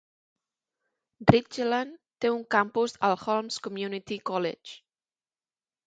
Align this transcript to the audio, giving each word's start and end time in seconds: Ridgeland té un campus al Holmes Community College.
Ridgeland 1.31 2.01
té 2.25 2.33
un 2.37 2.41
campus 2.57 2.99
al 3.11 3.17
Holmes 3.27 3.63
Community 3.69 4.21
College. 4.33 4.77